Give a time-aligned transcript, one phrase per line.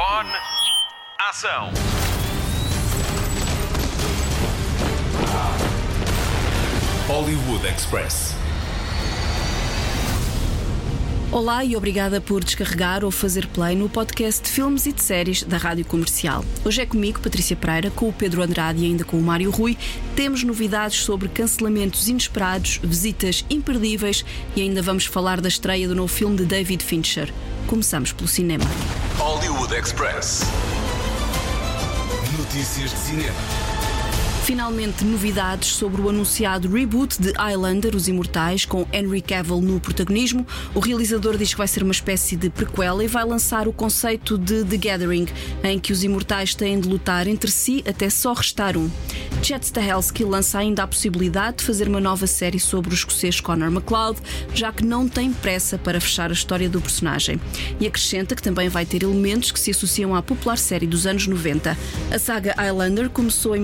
[0.00, 0.30] Microfone.
[1.28, 1.70] Ação.
[7.06, 8.34] Hollywood Express.
[11.30, 15.42] Olá e obrigada por descarregar ou fazer play no podcast de filmes e de séries
[15.42, 16.44] da Rádio Comercial.
[16.64, 19.76] Hoje é comigo, Patrícia Pereira, com o Pedro Andrade e ainda com o Mário Rui.
[20.16, 24.24] Temos novidades sobre cancelamentos inesperados, visitas imperdíveis
[24.56, 27.30] e ainda vamos falar da estreia do novo filme de David Fincher.
[27.66, 28.64] Começamos pelo cinema.
[29.20, 30.40] Hollywood Express.
[32.38, 33.69] Notícias de cinema.
[34.44, 40.44] Finalmente, novidades sobre o anunciado reboot de Highlander, Os Imortais, com Henry Cavill no protagonismo.
[40.74, 44.36] O realizador diz que vai ser uma espécie de prequela e vai lançar o conceito
[44.36, 45.28] de The Gathering,
[45.62, 48.90] em que os imortais têm de lutar entre si até só restar um.
[49.42, 53.70] Chet Stahelski lança ainda a possibilidade de fazer uma nova série sobre o escocês Conor
[53.70, 54.20] McLeod,
[54.52, 57.40] já que não tem pressa para fechar a história do personagem.
[57.78, 61.26] E acrescenta que também vai ter elementos que se associam à popular série dos anos
[61.26, 61.76] 90.
[62.10, 63.60] A saga Highlander começou em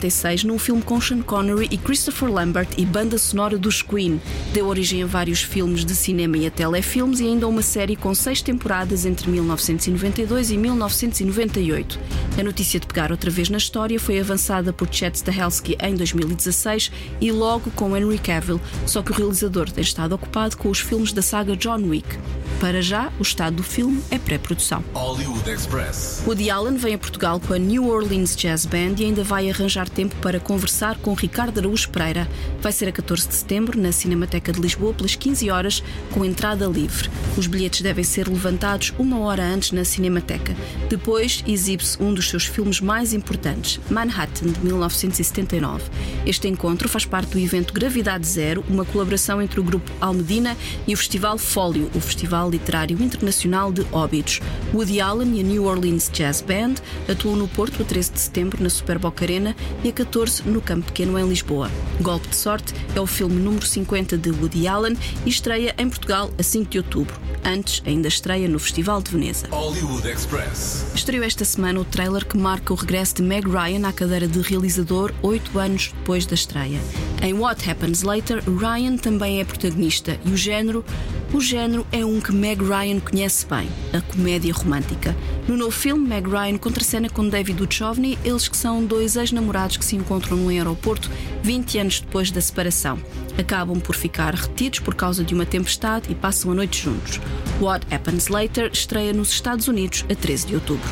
[0.00, 4.20] 1986 num filme com Sean Connery e Christopher Lambert e banda sonora dos Queen.
[4.52, 8.14] Deu origem a vários filmes de cinema e a telefilmes e ainda uma série com
[8.14, 12.00] seis temporadas entre 1992 e 1998.
[12.38, 16.90] A notícia de pegar outra vez na história foi avançada por Chet Stahelski em 2016
[17.20, 21.12] e logo com Henry Cavill, só que o realizador tem estado ocupado com os filmes
[21.12, 22.18] da saga John Wick.
[22.60, 24.84] Para já, o estado do filme é pré-produção.
[24.92, 26.22] Hollywood Express.
[26.26, 29.88] Woody Allen vem a Portugal com a New Orleans Jazz Band e ainda vai arranjar
[29.90, 32.28] tempo para conversar com Ricardo Araújo Pereira.
[32.60, 36.66] Vai ser a 14 de setembro na Cinemateca de Lisboa pelas 15 horas com entrada
[36.66, 37.10] livre.
[37.36, 40.56] Os bilhetes devem ser levantados uma hora antes na Cinemateca.
[40.88, 45.84] Depois exibe-se um dos seus filmes mais importantes, Manhattan, de 1979.
[46.26, 50.94] Este encontro faz parte do evento Gravidade Zero, uma colaboração entre o grupo Almedina e
[50.94, 54.40] o Festival Fólio, o Festival Literário Internacional de Óbidos.
[54.72, 56.74] Woody Allen e a New Orleans Jazz Band
[57.08, 60.86] atuam no Porto a 13 de setembro na Superboc Arena e a 14 no Campo
[60.86, 61.70] Pequeno em Lisboa.
[62.00, 66.30] Golpe de Sorte é o filme número 50 de Woody Allen e estreia em Portugal
[66.38, 67.14] a 5 de outubro.
[67.44, 69.48] Antes, ainda estreia no Festival de Veneza.
[69.50, 70.92] Hollywood Express.
[70.94, 74.40] Estreou esta semana o trailer que marca o regresso de Meg Ryan à cadeira de
[74.40, 76.80] realizador oito anos depois da estreia.
[77.22, 80.84] Em What Happens Later, Ryan também é protagonista e o género
[81.32, 85.16] o género é um que Meg Ryan conhece bem, a comédia romântica.
[85.46, 89.84] No novo filme, Meg Ryan contracena com David Duchovny, eles que são dois ex-namorados que
[89.84, 91.10] se encontram num aeroporto
[91.42, 92.98] 20 anos depois da separação.
[93.38, 97.20] Acabam por ficar retidos por causa de uma tempestade e passam a noite juntos.
[97.60, 100.88] What Happens Later estreia nos Estados Unidos a 13 de outubro.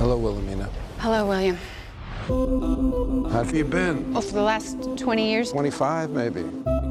[0.00, 0.68] Hello, Wilhelmina.
[1.02, 1.56] Hello, William.
[2.28, 4.12] How have you been?
[4.12, 6.44] Well, for the last 20 years, 25, maybe.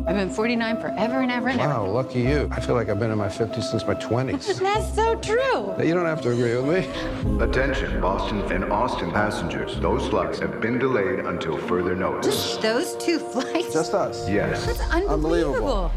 [0.07, 1.73] I've been 49 forever and ever and ever.
[1.73, 2.47] Wow, lucky you.
[2.51, 4.59] I feel like I've been in my 50s since my 20s.
[4.59, 5.83] That's so true.
[5.83, 7.43] you don't have to agree with me.
[7.43, 9.79] Attention, Boston and Austin passengers.
[9.79, 12.57] Those flights have been delayed until further notice.
[12.57, 13.73] Those two flights?
[13.73, 14.29] Just us.
[14.29, 14.63] Yes.
[14.67, 15.91] That's unbelievable.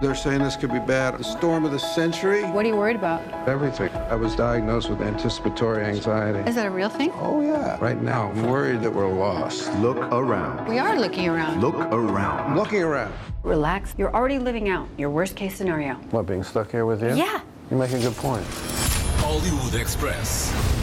[0.00, 1.18] They're saying this could be bad.
[1.18, 2.42] The storm of the century?
[2.44, 3.20] What are you worried about?
[3.46, 3.90] Everything.
[3.92, 6.38] I was diagnosed with anticipatory anxiety.
[6.48, 7.12] Is that a real thing?
[7.16, 7.78] Oh, yeah.
[7.80, 9.70] Right now, I'm worried that we're lost.
[9.74, 10.66] Look around.
[10.66, 11.60] We are looking around.
[11.60, 12.50] Look around.
[12.50, 13.12] I'm looking around.
[13.42, 13.94] Relax.
[13.98, 15.96] You're already living out your worst case scenario.
[16.12, 17.14] What, being stuck here with you?
[17.14, 17.42] Yeah.
[17.70, 18.46] You make a good point.
[19.18, 20.79] Hollywood Express.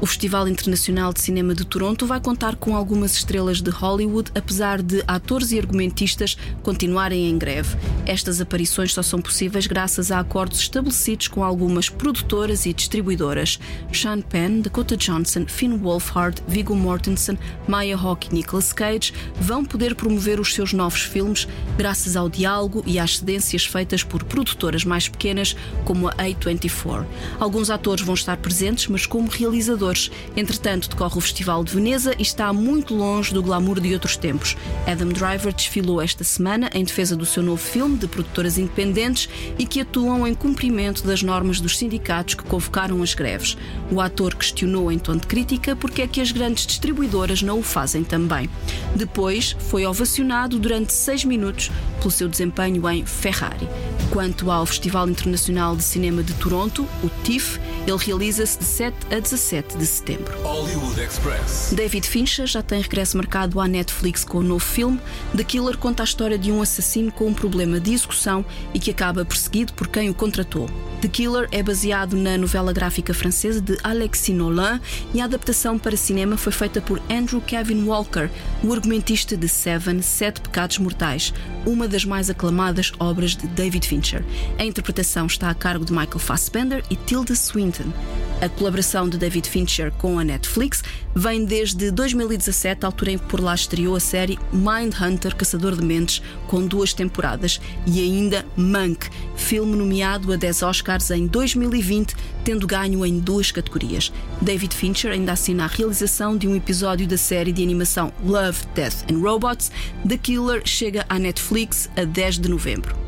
[0.00, 4.80] O Festival Internacional de Cinema de Toronto vai contar com algumas estrelas de Hollywood, apesar
[4.80, 7.76] de atores e argumentistas continuarem em greve.
[8.06, 13.58] Estas aparições só são possíveis graças a acordos estabelecidos com algumas produtoras e distribuidoras.
[13.92, 19.96] Sean Penn, Dakota Johnson, Finn Wolfhard, Viggo Mortensen, Maya Hawke e Nicolas Cage vão poder
[19.96, 25.08] promover os seus novos filmes graças ao diálogo e às cedências feitas por produtoras mais
[25.08, 27.04] pequenas, como a A24.
[27.40, 29.87] Alguns atores vão estar presentes, mas como realizadores.
[30.36, 34.56] Entretanto, decorre o Festival de Veneza e está muito longe do glamour de outros tempos.
[34.86, 39.64] Adam Driver desfilou esta semana em defesa do seu novo filme de produtoras independentes e
[39.64, 43.56] que atuam em cumprimento das normas dos sindicatos que convocaram as greves.
[43.90, 47.62] O ator questionou em tom de crítica porque é que as grandes distribuidoras não o
[47.62, 48.50] fazem também.
[48.94, 53.68] Depois, foi ovacionado durante seis minutos pelo seu desempenho em Ferrari.
[54.10, 59.20] Quanto ao Festival Internacional de Cinema de Toronto, o TIFF, ele realiza-se de 7 a
[59.20, 60.36] 17 de setembro.
[60.42, 61.72] Hollywood Express.
[61.74, 65.00] David Fincher já tem regresso marcado à Netflix com o novo filme.
[65.36, 68.44] The Killer conta a história de um assassino com um problema de execução
[68.74, 70.68] e que acaba perseguido por quem o contratou.
[71.00, 74.80] The Killer é baseado na novela gráfica francesa de Alexis Nolan
[75.14, 78.28] e a adaptação para cinema foi feita por Andrew Kevin Walker,
[78.64, 81.32] o argumentista de Seven, Sete Pecados Mortais,
[81.64, 84.24] uma das mais aclamadas obras de David Fincher.
[84.58, 87.92] A interpretação está a cargo de Michael Fassbender e Tilda Swinton.
[88.40, 89.67] A colaboração de David Fincher
[89.98, 90.82] com a Netflix
[91.14, 96.22] vem desde 2017, altura em que por lá estreou a série Mindhunter Caçador de Mentes,
[96.46, 103.04] com duas temporadas, e ainda Monk, filme nomeado a 10 Oscars em 2020, tendo ganho
[103.04, 104.12] em duas categorias.
[104.40, 109.10] David Fincher ainda assina a realização de um episódio da série de animação Love, Death
[109.10, 109.70] and Robots.
[110.08, 113.07] The Killer chega à Netflix a 10 de novembro.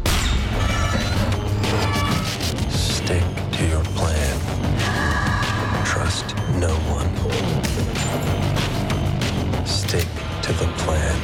[9.91, 10.07] Stick
[10.43, 11.17] to the plan.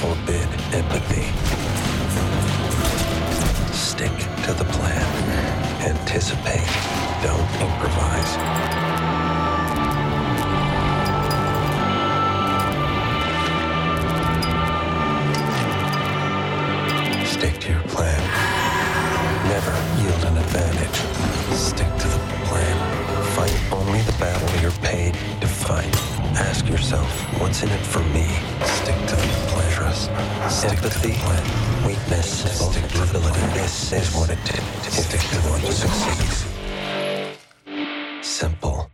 [0.00, 1.24] Forbid empathy.
[3.72, 4.12] Stick
[4.44, 5.02] to the plan.
[5.80, 6.68] Anticipate.
[7.22, 8.87] Don't improvise.
[26.38, 28.24] Ask yourself, what's in it for me?
[28.62, 29.72] Stick to the plan.
[29.72, 30.10] Trust.
[30.64, 31.16] Empathy.
[31.84, 32.60] Weakness.
[32.60, 33.40] Vulnerability.
[33.58, 36.48] This is what it takes to stick to what you succeed.
[38.22, 38.88] Simple.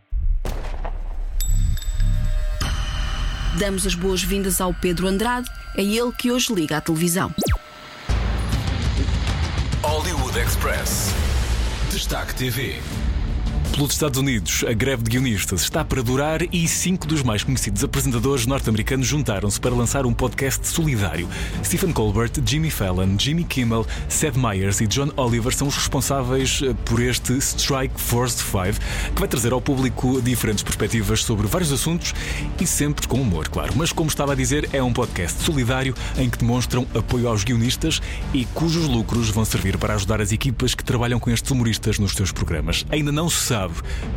[3.59, 7.31] Damos as boas-vindas ao Pedro Andrade, é ele que hoje liga à televisão.
[9.83, 11.13] Hollywood Express.
[11.91, 12.81] Destaque TV.
[13.75, 17.83] Pelos Estados Unidos, a greve de guionistas está para durar e cinco dos mais conhecidos
[17.83, 21.27] apresentadores norte-americanos juntaram-se para lançar um podcast solidário.
[21.61, 26.73] Stephen Colbert, Jimmy Fallon, Jimmy Kimmel, Seth Meyers e John Oliver são os responsáveis eh,
[26.85, 28.79] por este Strike Force 5,
[29.13, 32.15] que vai trazer ao público diferentes perspectivas sobre vários assuntos
[32.61, 33.73] e sempre com humor, claro.
[33.75, 38.01] Mas, como estava a dizer, é um podcast solidário em que demonstram apoio aos guionistas
[38.33, 42.13] e cujos lucros vão servir para ajudar as equipas que trabalham com estes humoristas nos
[42.13, 42.85] seus programas.
[42.89, 43.64] Ainda não se sabe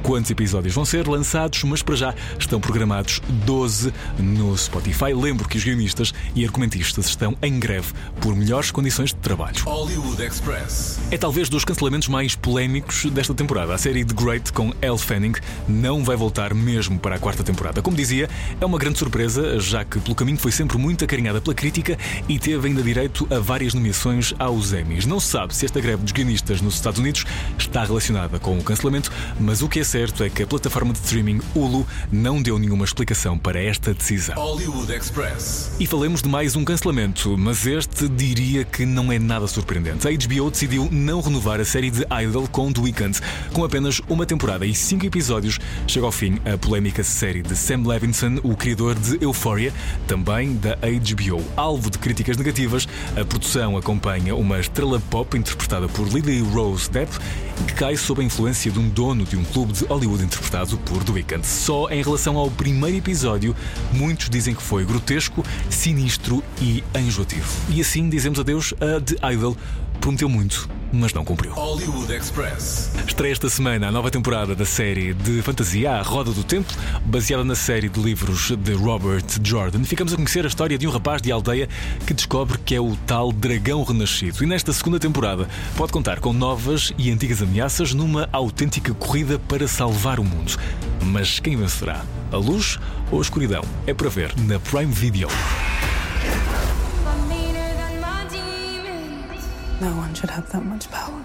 [0.03, 5.13] quantos episódios vão ser lançados, mas para já estão programados 12 no Spotify.
[5.15, 9.57] Lembro que os guionistas e argumentistas estão em greve por melhores condições de trabalho.
[9.65, 10.99] Hollywood Express.
[11.11, 13.75] É talvez dos cancelamentos mais polémicos desta temporada.
[13.75, 15.35] A série The Great com Elle Fanning
[15.69, 17.83] não vai voltar mesmo para a quarta temporada.
[17.83, 18.29] Como dizia,
[18.61, 21.99] é uma grande surpresa, já que pelo caminho foi sempre muito acarinhada pela crítica
[22.29, 25.07] e teve ainda direito a várias nomeações aos Emmys.
[25.07, 27.25] Não se sabe se esta greve dos guionistas nos Estados Unidos
[27.59, 30.99] está relacionada com o cancelamento, mas o que é certo é que a plataforma de
[30.99, 34.35] streaming Hulu não deu nenhuma explicação para esta decisão.
[34.37, 35.73] Hollywood Express.
[35.79, 40.07] E falemos de mais um cancelamento, mas este diria que não é nada surpreendente.
[40.07, 43.21] A HBO decidiu não renovar a série de Idol com The Weeknd.
[43.53, 47.87] Com apenas uma temporada e cinco episódios, chega ao fim a polémica série de Sam
[47.87, 49.73] Levinson, o criador de Euphoria,
[50.07, 51.45] também da HBO.
[51.57, 57.13] Alvo de críticas negativas, a produção acompanha uma estrela pop interpretada por Lily Rose Depp,
[57.67, 61.05] que cai sob a influência de um dono de um clube de Hollywood interpretado por
[61.05, 61.47] The Weeknd.
[61.47, 63.55] Só em relação ao primeiro episódio,
[63.93, 67.47] muitos dizem que foi grotesco, sinistro e enjoativo.
[67.69, 69.57] E assim dizemos adeus a The Idol.
[70.01, 71.53] Prometeu muito, mas não cumpriu.
[71.53, 72.91] Hollywood Express.
[73.07, 76.73] Estreia esta semana a nova temporada da série de fantasia A Roda do Tempo,
[77.05, 79.85] baseada na série de livros de Robert Jordan.
[79.85, 81.69] Ficamos a conhecer a história de um rapaz de aldeia
[82.07, 84.43] que descobre que é o tal dragão renascido.
[84.43, 89.67] E nesta segunda temporada pode contar com novas e antigas ameaças numa autêntica corrida para
[89.69, 90.57] salvar o mundo.
[91.03, 92.05] Mas quem vencerá?
[92.31, 92.79] A luz
[93.11, 93.63] ou a escuridão?
[93.87, 95.29] É para ver na Prime Video.
[99.81, 101.23] No one should have that much power.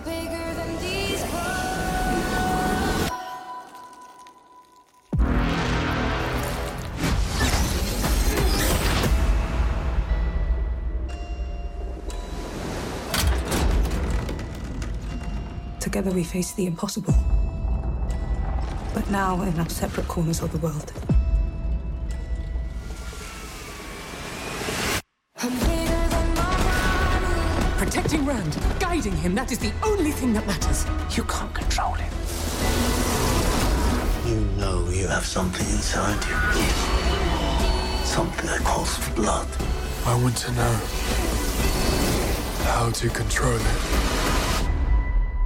[15.80, 17.14] Together we face the impossible.
[18.94, 20.94] But now in our separate corners of the world.
[28.94, 30.86] Guiding him, that is the only thing that matters.
[31.18, 32.14] You can't control him.
[34.28, 36.38] You know you have something inside you.
[38.06, 39.48] Something that calls for blood.
[40.06, 40.76] I want to know
[42.70, 43.80] how to control it.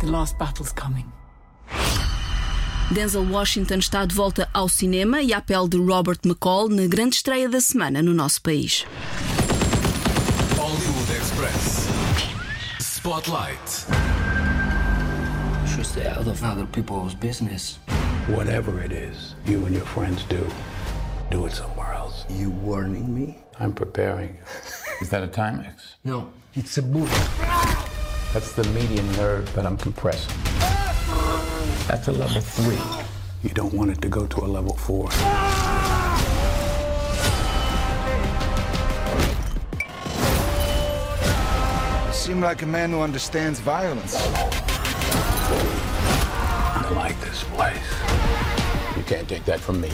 [0.02, 1.06] The last battle's coming.
[2.92, 7.16] Denzel Washington está de volta ao cinema e à pele de Robert McCall na grande
[7.16, 8.86] estreia da semana no nosso país.
[13.08, 13.70] Spotlight.
[15.66, 17.80] Should stay out of other people's business.
[18.28, 20.46] Whatever it is you and your friends do,
[21.32, 22.26] do it somewhere else.
[22.30, 23.38] You warning me?
[23.62, 24.40] I'm preparing you.
[25.00, 25.96] Is that a Timex?
[26.04, 27.08] No, it's a boot.
[28.34, 30.36] That's the median nerve that I'm compressing.
[31.88, 33.08] That's a level three.
[33.42, 35.08] You don't want it to go to a level four.
[42.28, 44.18] Seem like a man who understands violence.
[46.78, 48.98] I like this place.
[48.98, 49.90] You can't take that from me.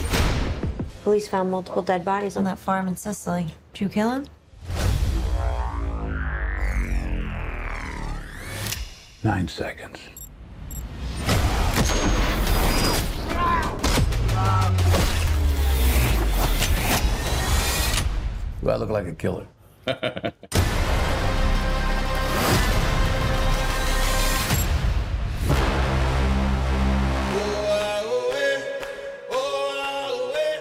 [1.04, 3.46] Police found multiple dead bodies on that farm in Sicily.
[3.72, 4.26] Did you kill him?
[9.22, 10.00] Nine seconds.
[18.60, 19.46] Do I look like a killer?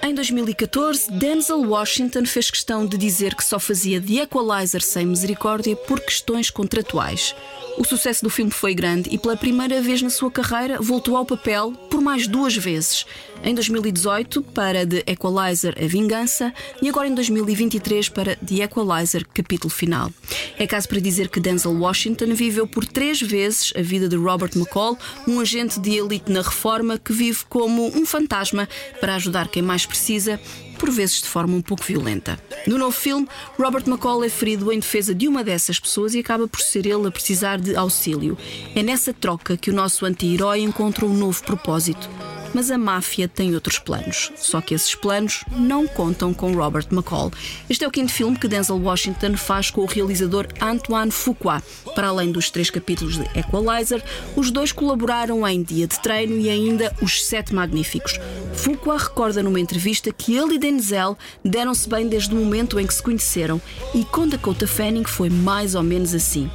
[0.05, 5.77] Em 2014, Denzel Washington fez questão de dizer que só fazia The Equalizer sem misericórdia
[5.77, 7.33] por questões contratuais.
[7.75, 11.25] O sucesso do filme foi grande e, pela primeira vez na sua carreira, voltou ao
[11.25, 13.05] papel por mais duas vezes.
[13.43, 19.73] Em 2018, para The Equalizer A Vingança e agora em 2023 para The Equalizer Capítulo
[19.73, 20.11] Final.
[20.57, 24.51] É caso para dizer que Denzel Washington viveu por três vezes a vida de Robert
[24.55, 28.69] McCall, um agente de elite na reforma que vive como um fantasma
[29.01, 30.39] para ajudar quem mais precisa
[30.83, 32.37] por vezes de forma um pouco violenta.
[32.67, 33.25] No novo filme,
[33.57, 37.07] Robert McCall é ferido em defesa de uma dessas pessoas e acaba por ser ele
[37.07, 38.37] a precisar de auxílio.
[38.75, 42.09] É nessa troca que o nosso anti-herói encontra um novo propósito.
[42.53, 44.31] Mas a máfia tem outros planos.
[44.35, 47.31] Só que esses planos não contam com Robert McCall.
[47.69, 51.61] Este é o quinto filme que Denzel Washington faz com o realizador Antoine Fuqua.
[51.95, 54.03] Para além dos três capítulos de Equalizer,
[54.35, 58.19] os dois colaboraram em Dia de Treino e ainda Os Sete Magníficos.
[58.53, 62.93] Fuqua recorda numa entrevista que ele e Denzel deram-se bem desde o momento em que
[62.93, 63.61] se conheceram
[63.93, 66.49] e com Dakota Fanning foi mais ou menos assim.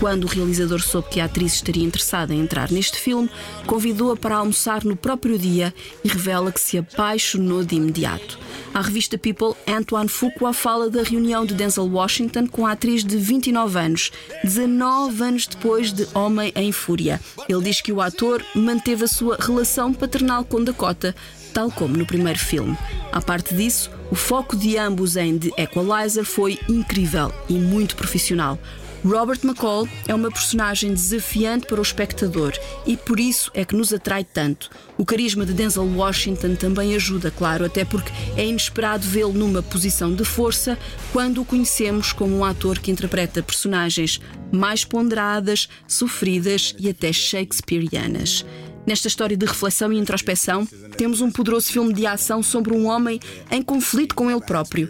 [0.00, 3.30] Quando o realizador soube que a atriz estaria interessada em entrar neste filme,
[3.66, 5.72] convidou-a para almoçar no próprio dia
[6.02, 8.38] e revela que se apaixonou de imediato.
[8.74, 13.16] À revista People, Antoine Fuqua fala da reunião de Denzel Washington com a atriz de
[13.16, 14.10] 29 anos,
[14.42, 17.20] 19 anos depois de Homem em Fúria.
[17.48, 21.14] Ele diz que o ator manteve a sua relação paternal com Dakota,
[21.52, 22.76] tal como no primeiro filme.
[23.12, 28.58] À parte disso, o foco de ambos em The Equalizer foi incrível e muito profissional.
[29.04, 32.54] Robert McCall é uma personagem desafiante para o espectador
[32.86, 34.70] e por isso é que nos atrai tanto.
[34.96, 40.14] O carisma de Denzel Washington também ajuda, claro, até porque é inesperado vê-lo numa posição
[40.14, 40.78] de força
[41.12, 44.20] quando o conhecemos como um ator que interpreta personagens
[44.50, 48.44] mais ponderadas, sofridas e até shakespearianas.
[48.86, 53.18] Nesta história de reflexão e introspecção, temos um poderoso filme de ação sobre um homem
[53.50, 54.88] em conflito com ele próprio.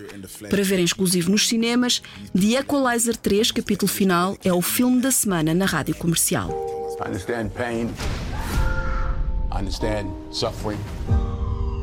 [0.51, 5.13] Para ver em exclusivo nos cinemas, The Equalizer 3, capítulo final, é o filme da
[5.13, 6.51] semana na rádio comercial.
[7.01, 7.89] I understand pain.
[9.53, 10.79] I understand suffering.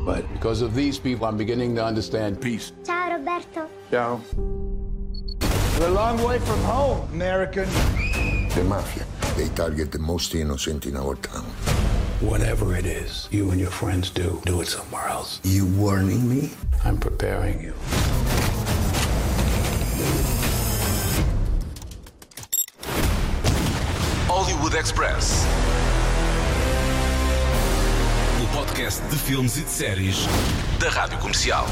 [0.04, 2.72] But because of these people, I'm beginning to understand peace.
[2.84, 3.68] Ciao Roberto.
[3.90, 4.20] Ciao.
[5.78, 7.68] We're a long way from home, American.
[8.54, 9.04] The mafia,
[9.36, 11.46] they target the most innocent in our town.
[12.22, 15.40] Whatever it is you and your friends do, do it somewhere else.
[15.42, 16.50] You warning me?
[16.84, 17.74] I'm preparing you.
[24.28, 25.44] Hollywood Express.
[28.40, 30.28] O podcast de filmes e de séries
[30.78, 31.66] da Rádio Comercial.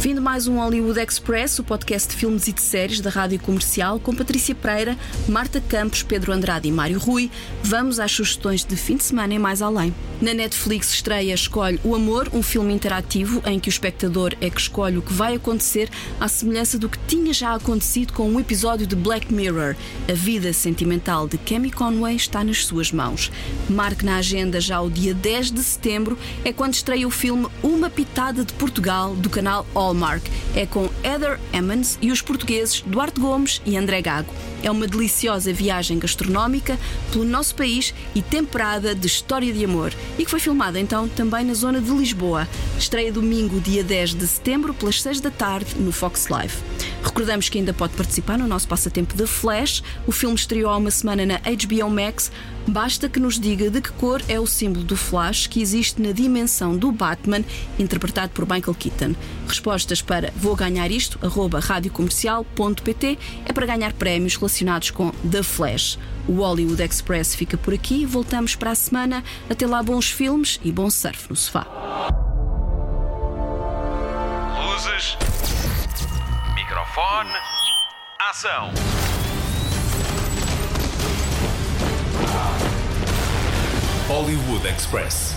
[0.00, 3.98] De mais um Hollywood Express, o podcast de filmes e de séries da Rádio Comercial,
[3.98, 4.96] com Patrícia Pereira,
[5.28, 7.30] Marta Campos, Pedro Andrade e Mário Rui.
[7.62, 9.92] Vamos às sugestões de fim de semana e mais além.
[10.20, 14.60] Na Netflix estreia Escolhe o Amor, um filme interativo em que o espectador é que
[14.60, 18.86] escolhe o que vai acontecer, à semelhança do que tinha já acontecido com um episódio
[18.86, 19.74] de Black Mirror.
[20.08, 23.32] A vida sentimental de Cammy Conway está nas suas mãos.
[23.68, 27.90] Marque na agenda já o dia 10 de setembro, é quando estreia o filme Uma
[27.90, 30.24] Pitada de Portugal, do canal Hallmark.
[30.56, 34.32] É com Heather Emmons e os portugueses Duarte Gomes e André Gago.
[34.62, 36.78] É uma deliciosa viagem gastronómica
[37.12, 41.44] pelo nosso país e temperada de história de amor e que foi filmada então também
[41.44, 42.48] na zona de Lisboa.
[42.78, 46.54] Estreia domingo, dia 10 de setembro, pelas 6 da tarde, no Fox Live.
[47.02, 49.82] Recordamos que ainda pode participar no nosso passatempo The Flash.
[50.06, 52.32] O filme estreou há uma semana na HBO Max.
[52.66, 56.12] Basta que nos diga de que cor é o símbolo do Flash que existe na
[56.12, 57.44] dimensão do Batman,
[57.78, 59.14] interpretado por Michael Keaton.
[59.46, 65.98] Respostas para vou ganhar isto, arroba radiocomercial.pt é para ganhar prémios relacionados com The Flash.
[66.26, 68.06] O Hollywood Express fica por aqui.
[68.06, 69.22] Voltamos para a semana.
[69.48, 71.66] Até lá, bons filmes e bom surf no sofá.
[74.56, 75.18] Luzes.
[76.54, 77.30] Microfone.
[78.30, 79.03] Ação.
[84.14, 85.33] Hollywood Express.